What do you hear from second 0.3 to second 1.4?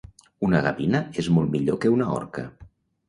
Una gavina és